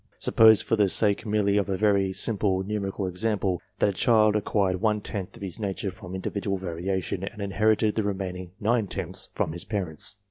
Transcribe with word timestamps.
Suppose, 0.17 0.63
for 0.63 0.75
the 0.75 0.89
sake 0.89 1.27
merely 1.27 1.57
of 1.57 1.69
a 1.69 1.77
very 1.77 2.11
simple 2.11 2.63
numerical 2.63 3.05
example, 3.05 3.61
that 3.77 3.89
a 3.89 3.93
child 3.93 4.35
acquired 4.35 4.81
one 4.81 4.99
tenth 4.99 5.35
of 5.35 5.43
his 5.43 5.59
nature 5.59 5.91
from 5.91 6.15
individual 6.15 6.57
variation, 6.57 7.23
and 7.23 7.39
inherited 7.39 7.93
the 7.93 8.01
remaining 8.01 8.49
nine 8.59 8.87
tenths 8.87 9.29
from 9.35 9.51
his 9.51 9.63
parents. 9.63 10.15